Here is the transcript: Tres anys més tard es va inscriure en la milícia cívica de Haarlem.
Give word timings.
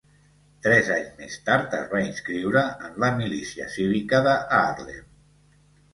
Tres 0.67 0.87
anys 0.95 1.11
més 1.19 1.35
tard 1.49 1.75
es 1.81 1.85
va 1.93 2.01
inscriure 2.07 2.65
en 2.87 2.97
la 3.05 3.11
milícia 3.21 3.71
cívica 3.77 4.27
de 4.29 4.37
Haarlem. 4.43 5.07